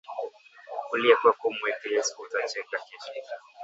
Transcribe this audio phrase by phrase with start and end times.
[0.89, 3.11] Kulia kwako umuwekee yesu uta cheka kesho